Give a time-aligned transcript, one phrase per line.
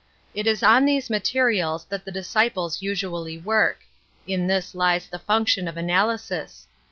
[0.33, 3.81] It is on these materials that the disciples usually work;
[4.25, 6.65] in this lies the function of analy sis.